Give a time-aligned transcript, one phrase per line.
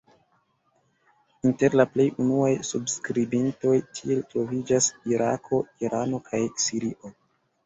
[1.49, 7.15] Inter la plej unuaj subskribintoj tiel troviĝas Irako, Irano kaj Sirio.